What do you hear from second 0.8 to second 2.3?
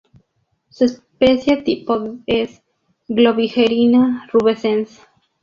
especie tipo